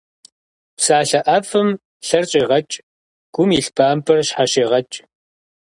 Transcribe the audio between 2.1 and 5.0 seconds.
щӏегъэкӏ, гум илъ бампӏэр щхьэщегъэкӏ.